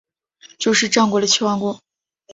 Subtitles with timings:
[0.57, 1.79] 就是战国的齐桓公。